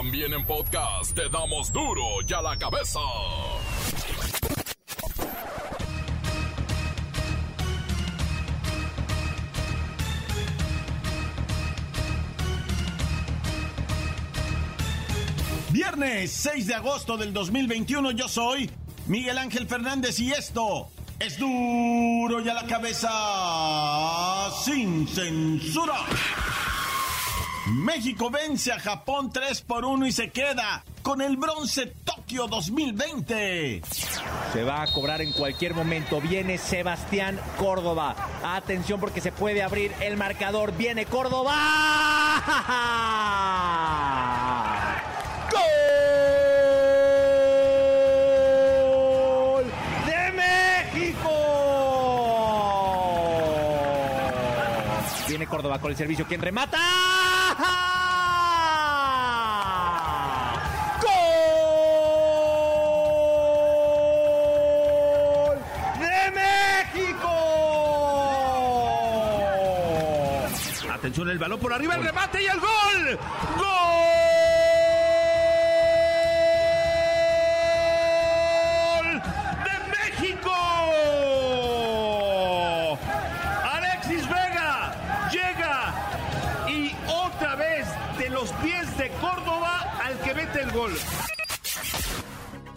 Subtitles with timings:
[0.00, 3.00] También en podcast te damos duro y a la cabeza.
[15.70, 18.70] Viernes 6 de agosto del 2021 yo soy
[19.08, 23.10] Miguel Ángel Fernández y esto es duro y a la cabeza
[24.64, 25.96] sin censura.
[27.70, 33.82] México vence a Japón 3 por 1 y se queda con el bronce Tokio 2020.
[34.52, 36.18] Se va a cobrar en cualquier momento.
[36.20, 38.16] Viene Sebastián Córdoba.
[38.42, 40.74] Atención porque se puede abrir el marcador.
[40.76, 41.52] Viene Córdoba.
[45.52, 45.60] ¡Gol!
[50.06, 51.28] ¡De México!
[55.28, 56.24] Viene Córdoba con el servicio.
[56.26, 57.27] ¿Quién remata?
[71.08, 73.18] Atención el balón por arriba, el remate y el gol.
[73.56, 73.68] ¡Gol!
[79.64, 79.70] ¡De
[80.20, 80.52] México!
[83.72, 85.94] Alexis Vega llega
[86.68, 87.86] y otra vez
[88.18, 90.92] de los pies de Córdoba al que mete el gol.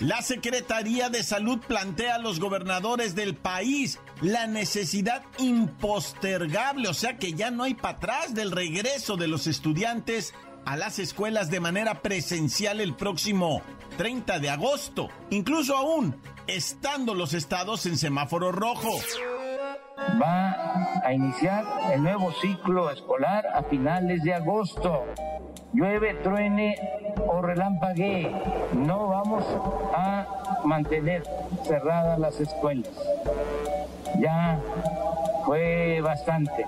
[0.01, 7.19] La Secretaría de Salud plantea a los gobernadores del país la necesidad impostergable, o sea
[7.19, 10.33] que ya no hay para atrás del regreso de los estudiantes
[10.65, 13.61] a las escuelas de manera presencial el próximo
[13.97, 18.99] 30 de agosto, incluso aún estando los estados en semáforo rojo.
[20.21, 21.63] Va a iniciar
[21.93, 25.05] el nuevo ciclo escolar a finales de agosto.
[25.73, 26.75] Llueve, truene
[27.27, 28.29] o relampaguee,
[28.73, 29.45] no vamos
[29.95, 31.23] a mantener
[31.65, 32.91] cerradas las escuelas.
[34.19, 34.59] Ya
[35.45, 36.65] fue bastante.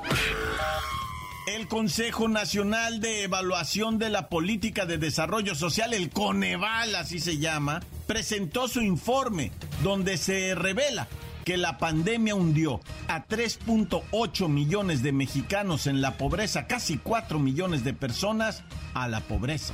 [1.47, 7.37] El Consejo Nacional de Evaluación de la Política de Desarrollo Social, el Coneval, así se
[7.37, 9.51] llama, presentó su informe
[9.83, 11.07] donde se revela
[11.43, 17.83] que la pandemia hundió a 3.8 millones de mexicanos en la pobreza, casi 4 millones
[17.83, 19.73] de personas a la pobreza.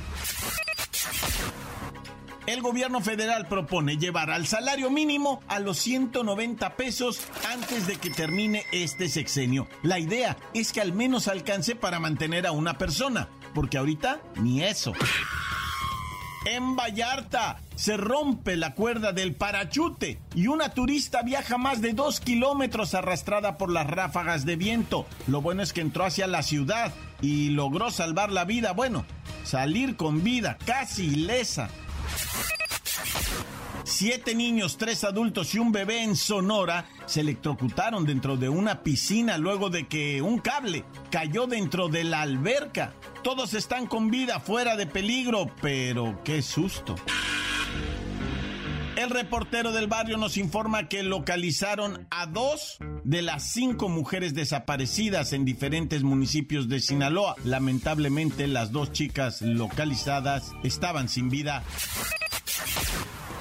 [2.46, 8.10] El gobierno federal propone llevar al salario mínimo a los 190 pesos antes de que
[8.10, 9.68] termine este sexenio.
[9.82, 14.62] La idea es que al menos alcance para mantener a una persona, porque ahorita ni
[14.62, 14.94] eso.
[16.46, 22.20] En Vallarta se rompe la cuerda del parachute y una turista viaja más de dos
[22.20, 25.06] kilómetros arrastrada por las ráfagas de viento.
[25.26, 28.72] Lo bueno es que entró hacia la ciudad y logró salvar la vida.
[28.72, 29.04] Bueno,
[29.44, 31.68] salir con vida, casi ilesa.
[33.90, 39.36] Siete niños, tres adultos y un bebé en Sonora se electrocutaron dentro de una piscina
[39.36, 42.94] luego de que un cable cayó dentro de la alberca.
[43.24, 46.94] Todos están con vida, fuera de peligro, pero qué susto.
[48.96, 55.32] El reportero del barrio nos informa que localizaron a dos de las cinco mujeres desaparecidas
[55.32, 57.34] en diferentes municipios de Sinaloa.
[57.44, 61.64] Lamentablemente las dos chicas localizadas estaban sin vida.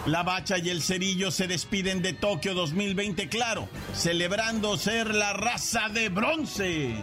[0.06, 5.90] La Bacha y el Cerillo se despiden de Tokio 2020, claro, celebrando ser la raza
[5.90, 6.96] de bronce.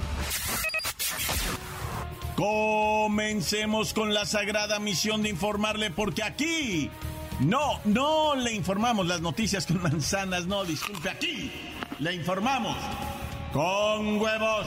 [2.34, 6.90] Comencemos con la sagrada misión de informarle porque aquí
[7.40, 11.52] no, no le informamos las noticias con manzanas, no, disculpe, aquí
[11.98, 12.76] le informamos
[13.52, 14.66] con huevos.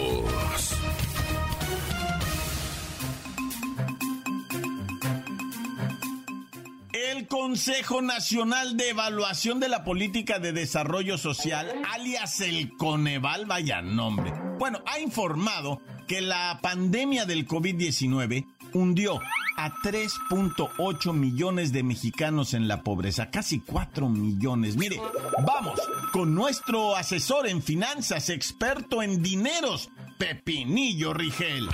[7.11, 13.81] El Consejo Nacional de Evaluación de la Política de Desarrollo Social, alias el Coneval, vaya
[13.81, 14.31] nombre.
[14.57, 19.19] Bueno, ha informado que la pandemia del COVID-19 hundió
[19.57, 24.77] a 3.8 millones de mexicanos en la pobreza, casi 4 millones.
[24.77, 25.01] Mire,
[25.45, 25.81] vamos
[26.13, 31.67] con nuestro asesor en finanzas, experto en dineros, Pepinillo Rigel.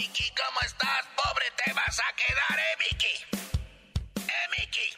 [0.00, 1.04] Miki, ¿cómo estás?
[1.14, 3.14] Pobre te vas a quedar, ¿eh, Miki,
[4.16, 4.94] ¿Eh, Mickey?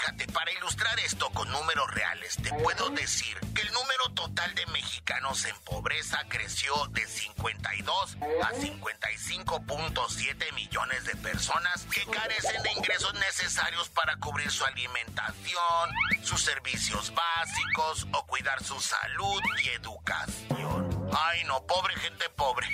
[0.00, 4.64] Fíjate, para ilustrar esto con números reales, te puedo decir que el número total de
[4.68, 13.12] mexicanos en pobreza creció de 52 a 55.7 millones de personas que carecen de ingresos
[13.14, 15.90] necesarios para cubrir su alimentación,
[16.22, 21.10] sus servicios básicos o cuidar su salud y educación.
[21.12, 22.66] Ay, no, pobre gente pobre.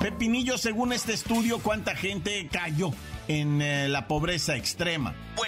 [0.00, 2.92] Pepinillo, según este estudio, ¿cuánta gente cayó
[3.26, 5.12] en eh, la pobreza extrema?
[5.34, 5.47] Pues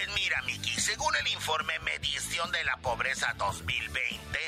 [0.81, 4.39] según el informe Medición de la Pobreza 2020,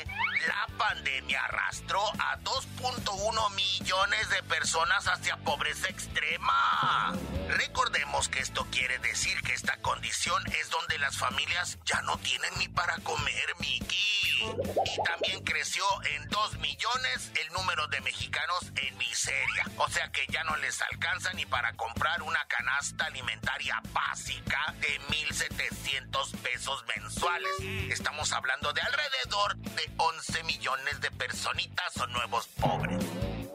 [0.47, 7.13] la pandemia arrastró a 2.1 millones de personas hacia pobreza extrema.
[7.49, 12.51] Recordemos que esto quiere decir que esta condición es donde las familias ya no tienen
[12.57, 14.23] ni para comer, Miki.
[14.43, 15.85] Y también creció
[16.15, 19.65] en 2 millones el número de mexicanos en miseria.
[19.77, 24.99] O sea que ya no les alcanza ni para comprar una canasta alimentaria básica de
[25.01, 27.51] 1.700 pesos mensuales.
[27.89, 33.03] Estamos hablando de alrededor de 11 millones de personitas o nuevos pobres.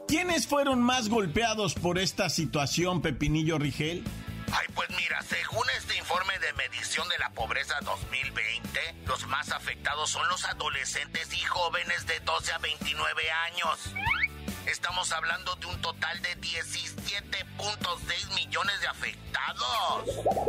[0.07, 4.03] ¿Quiénes fueron más golpeados por esta situación, Pepinillo Rigel?
[4.51, 10.09] Ay, pues mira, según este informe de medición de la pobreza 2020, los más afectados
[10.09, 13.93] son los adolescentes y jóvenes de 12 a 29 años.
[14.65, 20.05] Estamos hablando de un total de 17.6 millones de afectados.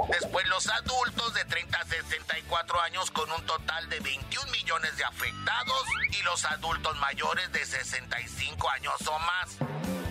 [0.09, 5.05] Después los adultos de 30 a 64 años con un total de 21 millones de
[5.05, 9.57] afectados y los adultos mayores de 65 años o más,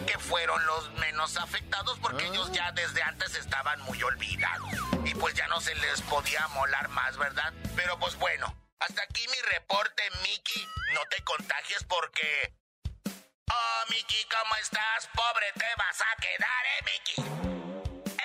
[0.07, 4.69] que fueron los menos afectados porque ellos ya desde antes estaban muy olvidados.
[5.05, 7.53] Y pues ya no se les podía molar más, ¿verdad?
[7.75, 10.65] Pero pues bueno, hasta aquí mi reporte, Mickey.
[10.93, 12.53] No te contagies porque
[13.49, 15.09] Oh, Miki, ¿cómo estás?
[15.15, 17.29] Pobre te vas a quedar, ¿eh, Miki?
[18.13, 18.23] ¿Eh?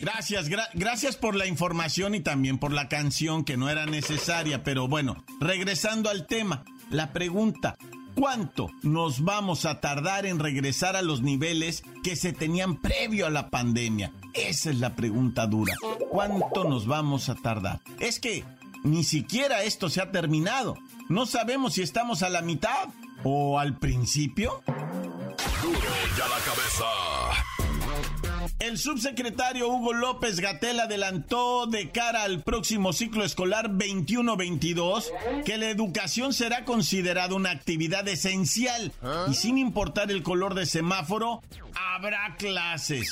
[0.00, 4.88] Gracias, gracias por la información y también por la canción que no era necesaria, pero
[4.88, 7.76] bueno, regresando al tema, la pregunta,
[8.14, 13.30] ¿cuánto nos vamos a tardar en regresar a los niveles que se tenían previo a
[13.30, 14.12] la pandemia?
[14.34, 15.74] Esa es la pregunta dura.
[16.10, 17.80] ¿Cuánto nos vamos a tardar?
[18.00, 18.44] Es que
[18.82, 20.76] ni siquiera esto se ha terminado.
[21.08, 22.88] No sabemos si estamos a la mitad
[23.24, 24.62] o al principio?
[25.62, 25.80] Duro
[26.16, 26.84] ya la cabeza.
[28.58, 35.06] El subsecretario Hugo López Gatel adelantó de cara al próximo ciclo escolar 21-22
[35.44, 38.92] que la educación será considerada una actividad esencial
[39.28, 41.42] y sin importar el color de semáforo,
[41.74, 43.08] habrá clases.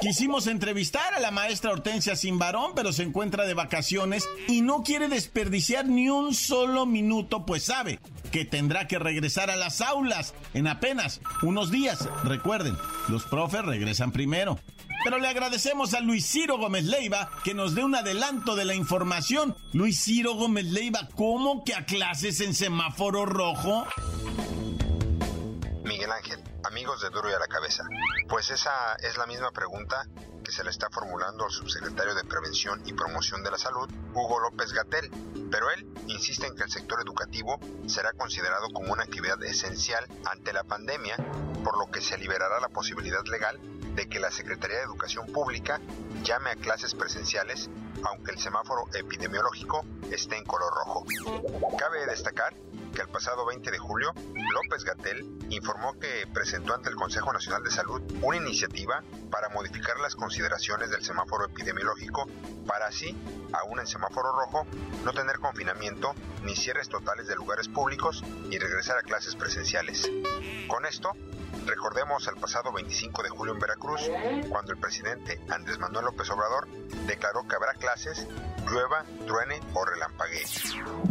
[0.00, 5.08] Quisimos entrevistar a la maestra Hortensia Simbarón, pero se encuentra de vacaciones y no quiere
[5.08, 10.66] desperdiciar ni un solo minuto, pues sabe que tendrá que regresar a las aulas en
[10.66, 12.08] apenas unos días.
[12.24, 12.76] Recuerden,
[13.08, 14.58] los profes regresan primero.
[15.04, 18.74] Pero le agradecemos a Luis Ciro Gómez Leiva que nos dé un adelanto de la
[18.74, 19.54] información.
[19.72, 23.86] Luis Ciro Gómez Leiva, ¿cómo que a clases en semáforo rojo?
[26.14, 27.84] Ángel, amigos de Duro y a la Cabeza.
[28.28, 30.06] Pues esa es la misma pregunta
[30.44, 34.38] que se le está formulando al subsecretario de Prevención y Promoción de la Salud, Hugo
[34.38, 35.10] López Gatel,
[35.50, 40.52] pero él insiste en que el sector educativo será considerado como una actividad esencial ante
[40.52, 41.16] la pandemia,
[41.64, 43.58] por lo que se liberará la posibilidad legal
[43.94, 45.80] de que la Secretaría de Educación Pública
[46.22, 47.70] llame a clases presenciales
[48.04, 51.04] aunque el semáforo epidemiológico esté en color rojo.
[51.78, 52.54] Cabe destacar
[52.94, 54.14] que el pasado 20 de julio,
[54.52, 59.98] López Gatel informó que presentó ante el Consejo Nacional de Salud una iniciativa para modificar
[59.98, 62.26] las consideraciones del semáforo epidemiológico
[62.66, 63.16] para así,
[63.52, 64.66] aún en semáforo rojo,
[65.04, 70.10] no tener confinamiento ni cierres totales de lugares públicos y regresar a clases presenciales.
[70.68, 71.12] Con esto,
[71.66, 74.10] Recordemos el pasado 25 de julio en Veracruz,
[74.50, 76.68] cuando el presidente Andrés Manuel López Obrador
[77.06, 78.26] declaró que habrá clases,
[78.66, 80.44] llueva, truene o relampaguee.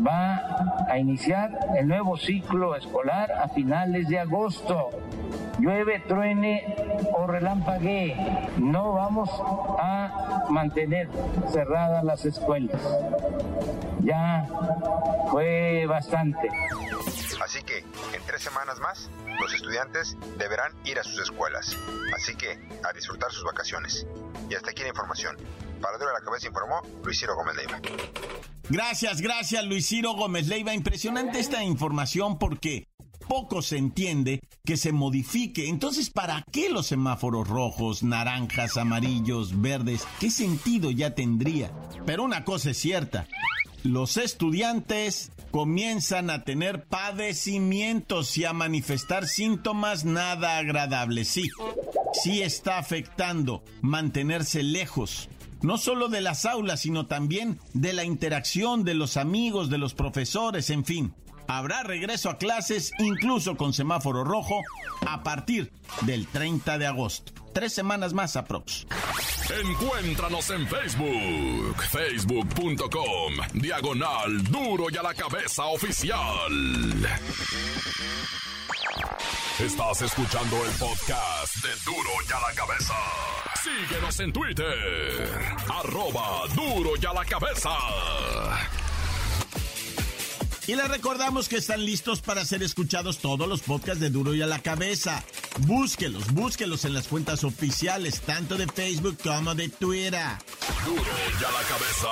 [0.05, 0.41] Va
[0.89, 4.89] a iniciar el nuevo ciclo escolar a finales de agosto.
[5.60, 6.75] Llueve, truene
[7.13, 8.15] o relampaguee.
[8.57, 9.29] No vamos
[9.79, 11.10] a mantener
[11.51, 12.81] cerradas las escuelas.
[14.01, 14.45] Ya
[15.29, 16.50] fue bastante.
[17.43, 21.77] Así que, en tres semanas más, los estudiantes deberán ir a sus escuelas.
[22.15, 24.05] Así que, a disfrutar sus vacaciones.
[24.50, 25.38] Y hasta aquí la información.
[25.83, 27.81] Para Dura la Cabeza informó Luis Ciro Gómez Leiva.
[28.69, 30.73] Gracias, gracias Luis Ciro Gómez Leiva.
[30.73, 32.87] Impresionante esta información porque
[33.27, 35.67] poco se entiende que se modifique.
[35.67, 40.07] Entonces, ¿para qué los semáforos rojos, naranjas, amarillos, verdes?
[40.21, 41.71] ¿Qué sentido ya tendría?
[42.05, 43.27] Pero una cosa es cierta,
[43.83, 51.27] los estudiantes comienzan a tener padecimientos y a manifestar síntomas nada agradables.
[51.27, 51.49] Sí,
[52.23, 55.29] sí está afectando mantenerse lejos,
[55.63, 59.93] no solo de las aulas, sino también de la interacción de los amigos, de los
[59.93, 61.13] profesores, en fin.
[61.48, 64.62] Habrá regreso a clases incluso con semáforo rojo
[65.08, 67.34] a partir del 30 de agosto.
[67.53, 68.88] Tres semanas más aprox.
[69.50, 76.17] Encuéntranos en Facebook, facebook.com, diagonal duro y a la cabeza oficial.
[79.60, 82.93] Estás escuchando el podcast de duro y a la cabeza.
[83.63, 85.29] Síguenos en Twitter,
[85.70, 87.70] arroba duro y a la cabeza.
[90.67, 94.41] Y les recordamos que están listos para ser escuchados todos los podcasts de Duro y
[94.41, 95.24] a la Cabeza.
[95.60, 100.22] Búsquelos, búsquelos en las cuentas oficiales, tanto de Facebook como de Twitter.
[100.86, 102.10] Duro y a la Cabeza.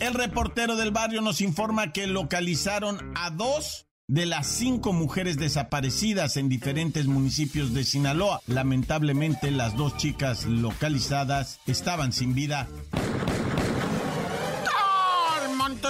[0.00, 6.36] El reportero del barrio nos informa que localizaron a dos de las cinco mujeres desaparecidas
[6.36, 8.42] en diferentes municipios de Sinaloa.
[8.48, 12.68] Lamentablemente, las dos chicas localizadas estaban sin vida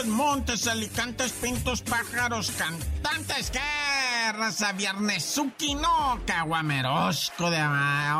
[0.06, 3.60] montes, alicantes, pintos, pájaros, cantantes, ¿qué?
[4.32, 7.60] Raza Viernesuki, no, caguamerosco de...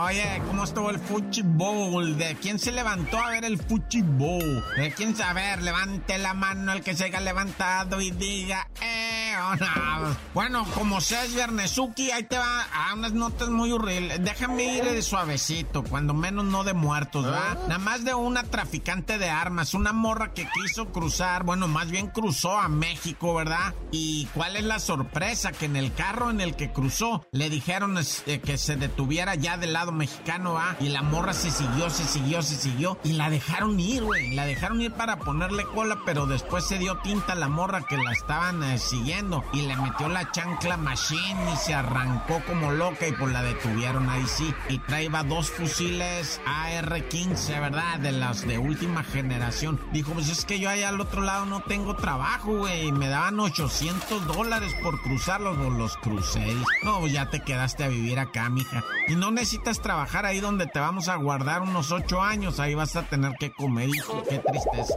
[0.04, 0.98] Oye, ¿cómo estuvo el
[1.44, 2.18] Bowl?
[2.18, 4.64] ¿De quién se levantó a ver el Bowl?
[4.76, 5.62] ¿De quién saber?
[5.62, 9.19] Levante la mano el que se haya levantado y diga, eh,
[9.56, 10.16] no.
[10.34, 14.22] Bueno, como seas Viernesuki, ahí te va a unas notas muy horribles.
[14.22, 17.54] Déjame ir de suavecito, cuando menos no de muertos, ¿va?
[17.66, 22.08] Nada más de una traficante de armas, una morra que quiso cruzar, bueno, más bien
[22.08, 23.74] cruzó a México, ¿verdad?
[23.90, 25.52] ¿Y cuál es la sorpresa?
[25.52, 29.56] Que en el carro en el que cruzó le dijeron eh, que se detuviera ya
[29.56, 30.76] del lado mexicano, ¿ah?
[30.80, 32.98] Y la morra se siguió, se siguió, se siguió.
[33.04, 34.34] Y la dejaron ir, güey.
[34.34, 37.96] La dejaron ir para ponerle cola, pero después se dio tinta a la morra que
[37.96, 39.29] la estaban eh, siguiendo.
[39.52, 44.08] Y le metió la chancla machine y se arrancó como loca y pues la detuvieron
[44.08, 44.52] ahí sí.
[44.68, 47.98] Y traía dos fusiles AR-15, ¿verdad?
[47.98, 49.80] De las de última generación.
[49.92, 52.92] Dijo, pues es que yo allá al otro lado no tengo trabajo, güey.
[52.92, 56.44] Me daban 800 dólares por cruzarlos los, los crucé.
[56.82, 58.84] No, ya te quedaste a vivir acá, mija.
[59.08, 62.60] Y no necesitas trabajar ahí donde te vamos a guardar unos 8 años.
[62.60, 64.22] Ahí vas a tener que comer, hijo.
[64.28, 64.94] Qué tristeza.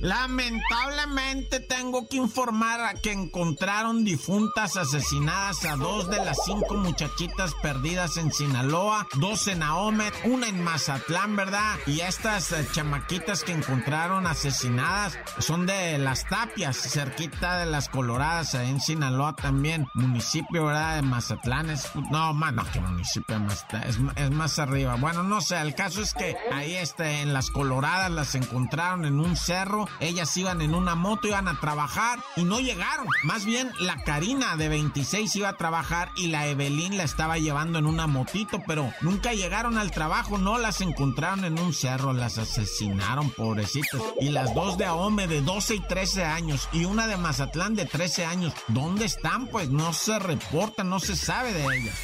[0.00, 8.16] Lamentablemente tengo que informar que encontraron difuntas asesinadas a dos de las cinco muchachitas perdidas
[8.16, 11.76] en Sinaloa, dos en Ahome, una en Mazatlán, ¿verdad?
[11.86, 18.54] Y estas eh, chamaquitas que encontraron asesinadas son de las tapias, cerquita de las Coloradas,
[18.54, 20.96] en Sinaloa también, municipio, ¿verdad?
[20.96, 21.68] De Mazatlán.
[21.68, 24.94] Es, no, más, no, que municipio de Mazatlán, es, es, más arriba.
[24.94, 29.20] Bueno, no sé, el caso es que ahí este, en las Coloradas las encontraron en
[29.20, 33.06] un cerro ellas iban en una moto, iban a trabajar y no llegaron.
[33.24, 37.78] Más bien la Karina de 26 iba a trabajar y la Evelyn la estaba llevando
[37.78, 42.38] en una motito, pero nunca llegaron al trabajo, no las encontraron en un cerro, las
[42.38, 44.00] asesinaron, pobrecitas.
[44.20, 47.86] Y las dos de Ahome de 12 y 13 años y una de Mazatlán de
[47.86, 49.46] 13 años, ¿dónde están?
[49.48, 51.94] Pues no se reporta, no se sabe de ellas.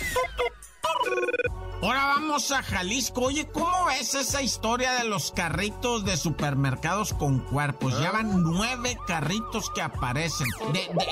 [1.86, 3.20] Ahora vamos a Jalisco.
[3.20, 7.96] Oye, ¿cómo ves esa historia de los carritos de supermercados con cuerpos?
[8.00, 10.48] Ya van nueve carritos que aparecen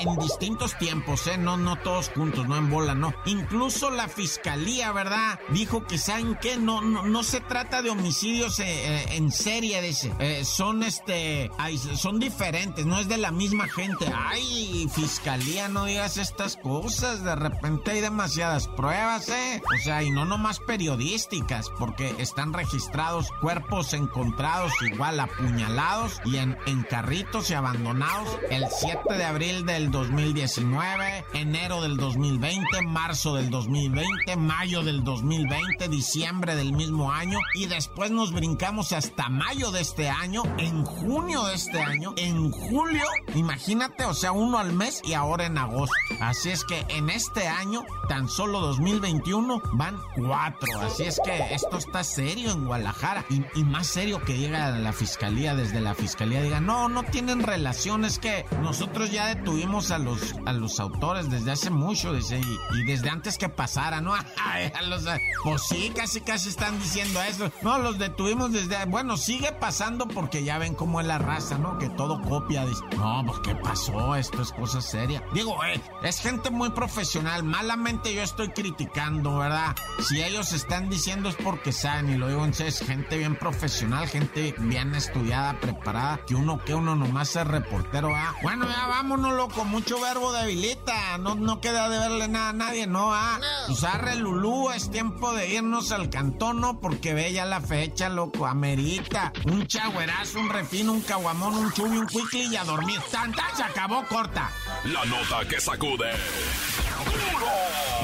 [0.01, 1.39] en distintos tiempos, ¿eh?
[1.39, 3.15] No, no todos juntos, no en bola, no.
[3.25, 5.39] Incluso la fiscalía, ¿verdad?
[5.51, 6.57] Dijo que, ¿saben qué?
[6.57, 10.13] No, no, no se trata de homicidios eh, eh, en serie, dice.
[10.19, 11.53] Eh, son, este,
[11.95, 14.13] son diferentes, no es de la misma gente.
[14.13, 17.23] Ay, fiscalía, no digas estas cosas.
[17.23, 19.63] De repente hay demasiadas pruebas, ¿eh?
[19.73, 26.57] O sea, y no nomás periodísticas, porque están registrados cuerpos encontrados igual apuñalados y en,
[26.67, 33.51] en carritos y abandonados el 7 de abril del 2019, enero del 2020, marzo del
[33.51, 39.81] 2020, mayo del 2020, diciembre del mismo año y después nos brincamos hasta mayo de
[39.81, 43.05] este año, en junio de este año, en julio,
[43.35, 45.95] imagínate, o sea, uno al mes y ahora en agosto.
[46.21, 50.44] Así es que en este año, tan solo 2021, van cuatro
[50.81, 53.25] Así es que esto está serio en Guadalajara.
[53.31, 58.05] Y, más serio que llega la fiscalía, desde la fiscalía diga, no, no tienen relación,
[58.05, 62.85] es que nosotros ya detuvimos a los, a los autores desde hace mucho, dice, y,
[62.85, 64.15] desde antes que pasara, ¿no?
[65.45, 67.51] pues sí, casi casi están diciendo eso.
[67.63, 71.79] No, los detuvimos desde, bueno, sigue pasando porque ya ven cómo es la raza, ¿no?
[71.79, 72.67] Que todo copia.
[72.67, 74.15] Dice, no, pues ¿qué pasó?
[74.15, 75.23] Esto es cosa seria.
[75.33, 77.43] Digo, eh, es gente muy profesional.
[77.43, 79.75] Malamente yo estoy criticando, ¿verdad?
[80.09, 84.09] Si ellos están diciendo es porque saben, y lo digo en es gente bien profesional,
[84.09, 88.35] gente bien estudiada, preparada, que uno que uno nomás es reportero, ¿ah?
[88.43, 92.87] Bueno, ya vámonos, loco, mucho verbo debilita, no, no queda de verle nada a nadie,
[92.87, 93.15] ¿no?
[93.15, 96.81] Ah, pues arre Lulú, es tiempo de irnos al cantón, ¿no?
[96.81, 99.33] Porque ve ya la fecha, loco, amerita.
[99.45, 103.01] Un chagüerazo, un refino, un caguamón, un chubi, un quickly y a dormir.
[103.11, 103.45] ¡Tanta!
[103.55, 104.51] Se acabó corta.
[104.85, 106.11] La nota que sacude.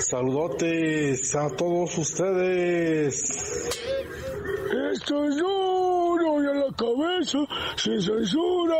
[0.00, 3.85] Saludotes a todos ustedes.
[4.92, 7.38] Esto es duro y a la cabeza,
[7.76, 8.76] sin censura.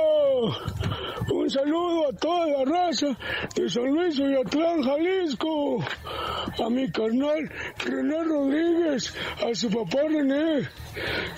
[1.31, 3.07] Un saludo a toda la raza
[3.55, 5.79] de San Luis y Atlán, Jalisco.
[6.65, 7.51] A mi carnal
[7.85, 10.69] René Rodríguez, a su papá René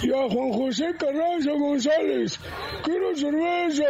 [0.02, 2.38] y a Juan José Carranza González.
[2.84, 3.84] Quiero cerveza.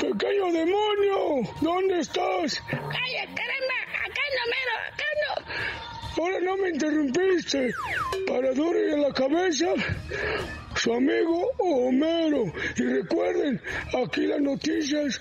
[0.00, 2.62] Pequeño demonio, ¿dónde estás?
[2.68, 3.78] ¡Cállate, caramba!
[4.04, 4.74] ¡Acá no, mero!
[4.92, 5.32] ¡Acá no!
[6.18, 7.74] Ahora no me interrumpiste.
[8.26, 9.66] Para duro en la cabeza,
[10.74, 12.44] su amigo Homero.
[12.76, 13.60] Y recuerden,
[14.02, 15.20] aquí las noticias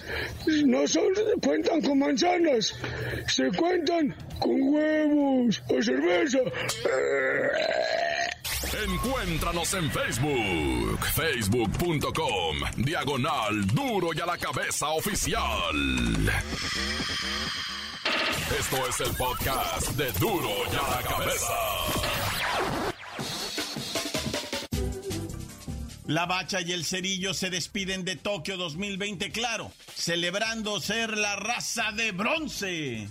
[0.65, 2.73] no son cuentan con manzanas,
[3.27, 6.39] se cuentan con huevos o cerveza.
[8.87, 15.41] Encuéntranos en Facebook, facebook.com, diagonal duro y a la cabeza oficial.
[18.51, 21.53] Esto es el podcast de Duro y a la Cabeza.
[26.05, 31.91] La Bacha y el Cerillo se despiden de Tokio 2020, claro, celebrando ser la raza
[31.91, 33.09] de bronce.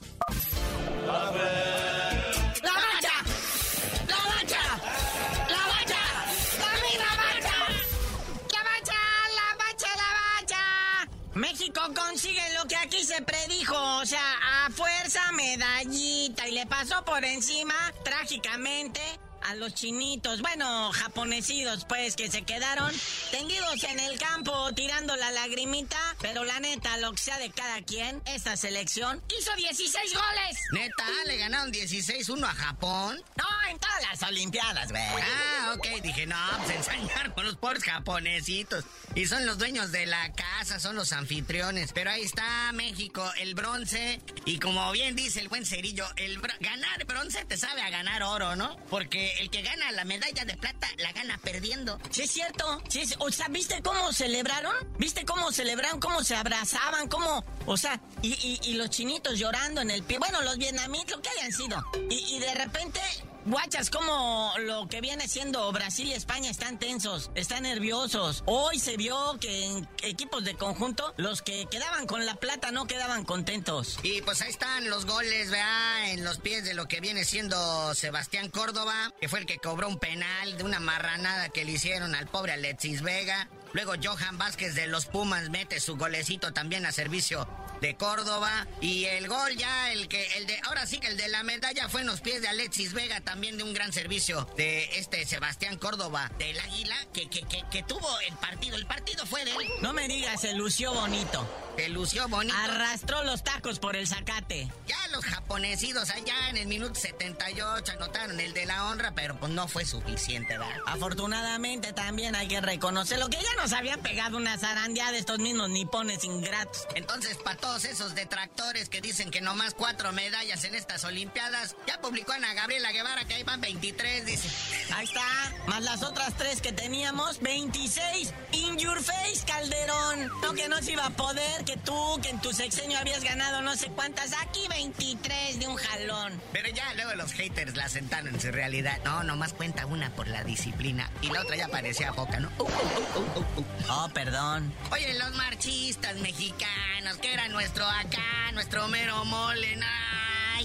[17.14, 19.00] Por encima trágicamente
[19.42, 22.90] a los chinitos, bueno, japonesidos, pues, que se quedaron
[23.30, 25.98] tendidos en el campo tirando la lagrimita.
[26.20, 30.58] Pero la neta, lo que sea de cada quien, esta selección hizo 16 goles.
[30.72, 33.22] Neta, le ganaron 16-1 a Japón.
[33.36, 35.02] No, en todas las Olimpiadas, güey.
[35.02, 38.84] Ah, ok, dije, no, pues ensañar con los pobres japonesitos.
[39.14, 41.92] Y son los dueños de la casa, son los anfitriones.
[41.92, 44.20] Pero ahí está México, el bronce.
[44.44, 48.56] Y como bien dice el buen Cerillo, el ganar bronce te sabe a ganar oro,
[48.56, 48.76] ¿no?
[48.90, 52.00] Porque el que gana la medalla de plata la gana perdiendo.
[52.10, 52.82] Sí, es cierto.
[53.18, 54.74] O sea, ¿viste cómo celebraron?
[54.98, 56.00] ¿Viste cómo celebraron?
[56.00, 57.08] ¿Cómo se abrazaban?
[57.08, 57.44] ¿Cómo?
[57.66, 60.18] O sea, y, los chinitos llorando en el pie.
[60.18, 61.84] Bueno, los vietnamitas, lo que hayan sido.
[62.10, 63.00] y de repente
[63.46, 68.42] Guachas, como lo que viene siendo Brasil y España están tensos, están nerviosos.
[68.46, 72.86] Hoy se vio que en equipos de conjunto, los que quedaban con la plata no
[72.86, 73.98] quedaban contentos.
[74.02, 77.94] Y pues ahí están los goles, vea, en los pies de lo que viene siendo
[77.94, 82.14] Sebastián Córdoba, que fue el que cobró un penal de una marranada que le hicieron
[82.14, 83.50] al pobre Alexis Vega.
[83.74, 87.48] Luego Johan Vázquez de los Pumas mete su golecito también a servicio
[87.80, 88.66] de Córdoba.
[88.80, 91.88] Y el gol ya, el que, el de, ahora sí que el de la medalla
[91.88, 95.76] fue en los pies de Alexis Vega, también de un gran servicio de este Sebastián
[95.76, 98.76] Córdoba del Águila, que, que, que, tuvo el partido.
[98.76, 99.68] El partido fue de él.
[99.82, 101.46] No me digas, se lució bonito.
[101.76, 102.56] Se lució bonito.
[102.56, 104.70] Arrastró los tacos por el zacate.
[104.86, 109.52] Ya los japonesidos allá en el minuto 78 anotaron el de la honra, pero pues
[109.52, 110.76] no fue suficiente, ¿verdad?
[110.86, 115.20] Afortunadamente también hay que reconocer lo que ya no nos habían pegado una zarandeada de
[115.20, 116.86] estos mismos nipones ingratos.
[116.96, 121.98] Entonces, para todos esos detractores que dicen que nomás cuatro medallas en estas Olimpiadas, ya
[121.98, 124.50] publicó Ana Gabriela Guevara que ahí van 23, dice.
[124.94, 125.24] Ahí está,
[125.66, 128.34] más las otras tres que teníamos, 26.
[128.52, 130.30] In your face, Calderón.
[130.42, 133.62] No que no se iba a poder, que tú, que en tu sexenio habías ganado
[133.62, 136.38] no sé cuántas, aquí 23 de un jalón.
[136.52, 138.98] Pero ya luego los haters la sentaron en su realidad.
[139.06, 142.50] No, nomás cuenta una por la disciplina y la otra ya parecía boca, ¿no?
[142.58, 143.53] Uh, uh, uh,
[143.88, 144.72] oh, perdón.
[144.90, 149.76] Oye, los marchistas mexicanos, que era nuestro acá, nuestro mero mole,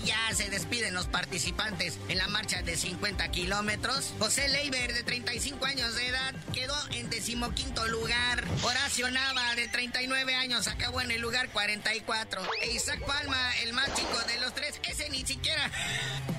[0.05, 4.13] ya se despiden los participantes en la marcha de 50 kilómetros.
[4.19, 8.43] José Leiber, de 35 años de edad, quedó en decimoquinto lugar.
[8.63, 12.41] Horacio Nava, de 39 años, acabó en el lugar 44.
[12.61, 15.69] E Isaac Palma, el más chico de los tres, ese ni siquiera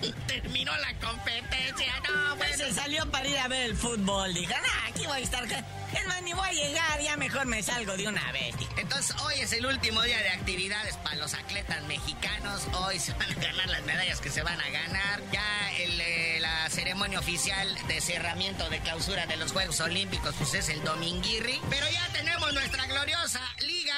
[0.26, 1.92] terminó la competencia.
[2.08, 4.32] No, pues se salió para ir a ver el fútbol.
[4.32, 4.52] Dijo,
[4.88, 5.46] aquí voy a estar
[5.92, 8.54] es más, ni voy a llegar, ya mejor me salgo de una vez.
[8.76, 12.66] Entonces, hoy es el último día de actividades para los atletas mexicanos.
[12.74, 15.20] Hoy se van a ganar las medallas que se van a ganar.
[15.32, 20.68] Ya eh, la ceremonia oficial de cerramiento de clausura de los Juegos Olímpicos, pues es
[20.68, 21.60] el Dominguirri.
[21.68, 23.94] Pero ya tenemos nuestra gloriosa Liga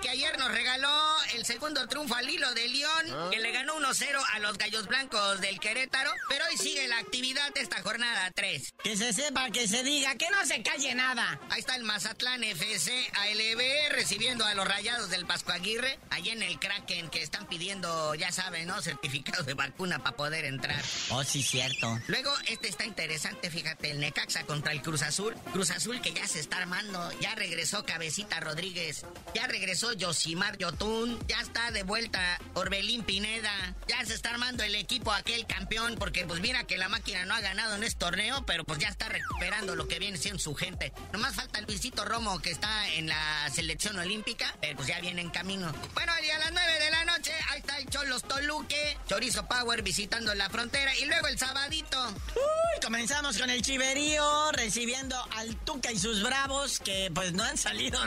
[0.00, 4.22] Que ayer nos regaló el segundo triunfo al hilo de León, que le ganó 1-0
[4.32, 6.10] a los Gallos Blancos del Querétaro.
[6.28, 8.74] Pero hoy sigue la actividad de esta jornada 3.
[8.82, 11.40] Que se sepa, que se diga, que no se calle nada.
[11.50, 15.98] Ahí está el Mazatlán FC ALB recibiendo a los rayados del Pasco Aguirre.
[16.10, 18.82] Allí en el Kraken que están pidiendo, ya saben, ¿no?
[18.82, 20.82] Certificado de vacuna para poder entrar.
[21.10, 21.98] Oh, sí, cierto.
[22.08, 25.34] Luego, este está interesante, fíjate, el Necaxa contra el Cruz Azul.
[25.52, 27.10] Cruz Azul que ya se está armando.
[27.20, 29.04] Ya regresó Cabecita Rodríguez.
[29.34, 31.16] Ya regresó Yosimar Yotun.
[31.28, 33.52] Ya está de vuelta Orbelín Pineda.
[33.86, 35.94] Ya se está armando el equipo aquel campeón.
[35.96, 38.44] Porque pues mira que la máquina no ha ganado en este torneo.
[38.46, 40.92] Pero pues ya está recuperando lo que viene siendo su gente.
[41.12, 45.30] Nomás falta Luisito Romo que está en la selección olímpica, pero pues ya viene en
[45.30, 45.72] camino.
[45.94, 49.82] Bueno, y a las 9 de la noche, ahí está el Cholos Toluque, Chorizo Power
[49.82, 52.08] visitando la frontera y luego el sabadito.
[52.08, 57.56] Uy, comenzamos con el chiverío, recibiendo al Tuca y sus bravos, que pues no han
[57.56, 58.00] salido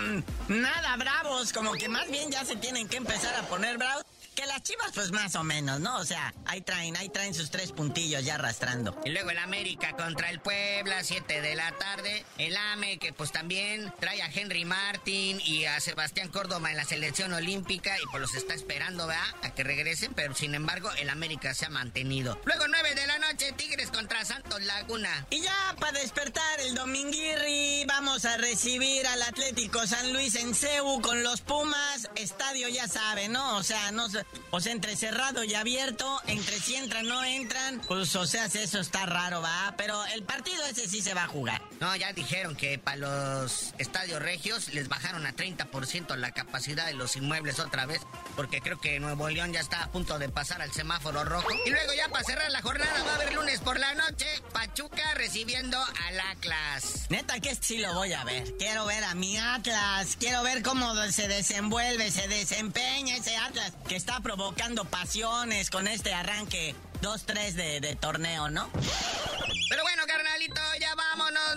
[0.48, 4.04] nada bravos, como que más bien ya se tienen que empezar a poner bravos.
[4.38, 5.98] Que las chivas, pues más o menos, ¿no?
[5.98, 8.96] O sea, ahí traen, ahí traen sus tres puntillos ya arrastrando.
[9.04, 12.24] Y luego el América contra el Puebla, 7 de la tarde.
[12.38, 16.86] El AME, que pues también trae a Henry Martin y a Sebastián Córdoba en la
[16.86, 19.26] selección olímpica y pues los está esperando, ¿verdad?
[19.42, 22.40] A que regresen, pero sin embargo el América se ha mantenido.
[22.46, 25.26] Luego 9 de la noche, Tigres contra Santos Laguna.
[25.32, 31.02] Y ya para despertar el Dominguirri, vamos a recibir al Atlético San Luis en Cebu
[31.02, 32.08] con los Pumas.
[32.14, 33.58] Estadio ya sabe, ¿no?
[33.58, 34.08] O sea, no
[34.50, 38.80] o sea, entre cerrado y abierto, entre si entran, no entran, pues o sea, eso
[38.80, 39.74] está raro, va.
[39.78, 41.62] Pero el partido ese sí se va a jugar.
[41.80, 46.94] No, ya dijeron que para los estadios regios les bajaron a 30% la capacidad de
[46.94, 48.02] los inmuebles otra vez,
[48.36, 51.48] porque creo que Nuevo León ya está a punto de pasar al semáforo rojo.
[51.66, 55.14] Y luego ya para cerrar la jornada va a haber lunes por la noche, Pachuca
[55.16, 57.06] recibiendo al Atlas.
[57.10, 58.56] Neta que sí lo voy a ver.
[58.58, 63.96] Quiero ver a mi Atlas, quiero ver cómo se desenvuelve, se desempeña ese Atlas que
[63.96, 68.70] está provocando pasiones con este arranque 2-3 de, de torneo, ¿no?
[69.70, 71.07] Pero bueno, carnalito, ya vámonos,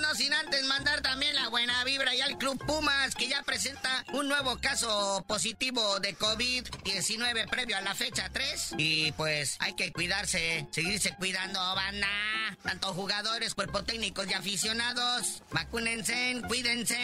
[0.01, 4.05] no sin antes mandar también la buena vibra y al Club Pumas, que ya presenta
[4.13, 8.75] un nuevo caso positivo de COVID-19 previo a la fecha 3.
[8.79, 12.09] Y pues hay que cuidarse, seguirse cuidando, banda.
[12.63, 15.43] Tanto jugadores, cuerpo técnicos y aficionados.
[15.51, 16.99] Vacúnense, cuídense.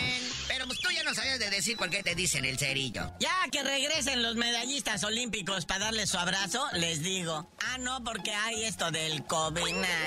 [0.49, 3.13] Pero pues tú ya no sabes de decir por qué te dicen el cerillo.
[3.21, 7.51] Ya que regresen los medallistas olímpicos para darles su abrazo, les digo.
[7.61, 9.75] Ah, no, porque hay esto del COVID.
[9.75, 10.07] Nah,